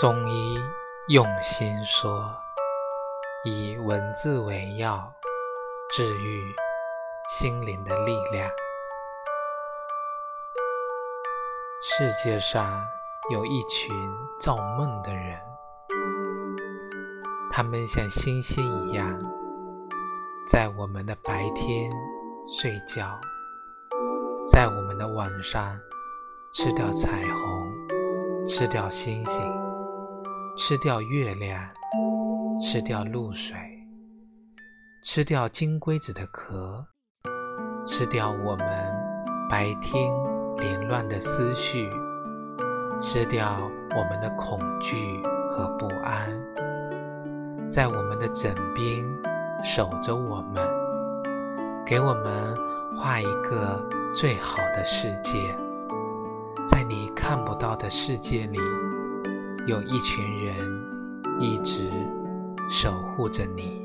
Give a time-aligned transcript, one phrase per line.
[0.00, 0.58] 中医
[1.08, 2.34] 用心说，
[3.44, 5.12] 以文字为药，
[5.90, 6.54] 治愈
[7.28, 8.50] 心灵的力量。
[11.82, 12.86] 世界上
[13.30, 13.94] 有一群
[14.40, 15.38] 造梦的人，
[17.50, 19.18] 他们像星星一样，
[20.48, 21.90] 在我们的白天
[22.58, 23.20] 睡觉，
[24.48, 25.78] 在我们的晚上
[26.52, 29.44] 吃掉彩虹，吃掉星星。
[30.56, 31.62] 吃掉月亮，
[32.60, 33.56] 吃掉露水，
[35.04, 36.84] 吃掉金龟子的壳，
[37.86, 38.68] 吃掉我们
[39.48, 40.12] 白天
[40.56, 41.88] 凌乱的思绪，
[43.00, 46.28] 吃掉我们的恐惧和不安，
[47.70, 49.08] 在我们的枕边
[49.64, 50.56] 守着我们，
[51.86, 52.54] 给我们
[52.96, 55.56] 画一个最好的世界，
[56.70, 58.58] 在你看不到的世界里。
[59.66, 60.56] 有一群人
[61.40, 61.90] 一直
[62.70, 63.79] 守护着你。